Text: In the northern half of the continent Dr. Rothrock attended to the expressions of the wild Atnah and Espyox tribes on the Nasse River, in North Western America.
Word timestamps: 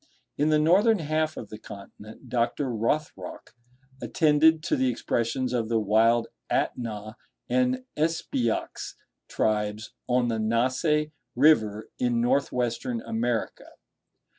In 0.35 0.49
the 0.49 0.57
northern 0.57 0.97
half 0.97 1.37
of 1.37 1.49
the 1.49 1.59
continent 1.59 2.27
Dr. 2.27 2.71
Rothrock 2.73 3.53
attended 4.01 4.63
to 4.63 4.75
the 4.75 4.89
expressions 4.89 5.53
of 5.53 5.69
the 5.69 5.77
wild 5.77 6.25
Atnah 6.51 7.17
and 7.47 7.85
Espyox 7.95 8.95
tribes 9.27 9.93
on 10.09 10.27
the 10.27 10.39
Nasse 10.39 11.11
River, 11.35 11.91
in 11.99 12.19
North 12.19 12.51
Western 12.51 13.01
America. 13.01 13.67